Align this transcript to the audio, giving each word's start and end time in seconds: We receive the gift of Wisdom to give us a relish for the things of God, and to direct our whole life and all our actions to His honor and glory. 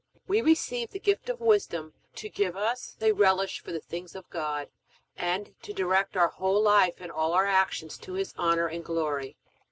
We 0.27 0.41
receive 0.41 0.89
the 0.89 0.99
gift 0.99 1.29
of 1.29 1.39
Wisdom 1.39 1.93
to 2.15 2.27
give 2.27 2.55
us 2.57 2.97
a 3.01 3.11
relish 3.11 3.59
for 3.59 3.71
the 3.71 3.79
things 3.79 4.15
of 4.15 4.27
God, 4.31 4.67
and 5.15 5.53
to 5.61 5.73
direct 5.73 6.17
our 6.17 6.29
whole 6.29 6.59
life 6.59 6.95
and 6.99 7.11
all 7.11 7.33
our 7.33 7.45
actions 7.45 7.99
to 7.99 8.13
His 8.13 8.33
honor 8.35 8.65
and 8.65 8.83
glory. 8.83 9.37